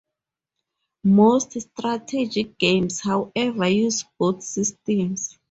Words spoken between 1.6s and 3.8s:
strategy games however